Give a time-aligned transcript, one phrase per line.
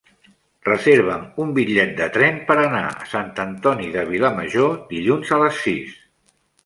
[0.67, 5.61] Reserva'm un bitllet de tren per anar a Sant Antoni de Vilamajor dilluns a les
[5.67, 5.93] sis.